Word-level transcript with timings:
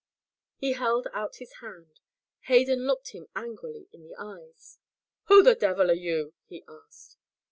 He 0.55 0.73
held 0.73 1.07
out 1.13 1.35
his 1.35 1.53
hand. 1.61 1.99
Hayden 2.47 2.87
looked 2.87 3.09
him 3.09 3.27
angrily 3.35 3.87
in 3.93 4.01
the 4.01 4.15
eyes. 4.17 4.79
"Who 5.25 5.43
the 5.43 5.53
devil 5.53 5.91
are 5.91 5.93
you?" 5.93 6.33
he 6.47 6.63
asked. 6.67 7.17